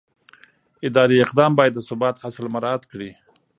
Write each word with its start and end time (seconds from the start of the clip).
اداري 0.87 1.17
اقدام 1.25 1.51
باید 1.59 1.73
د 1.75 1.79
ثبات 1.89 2.15
اصل 2.27 2.45
مراعت 2.55 2.83
کړي. 2.91 3.11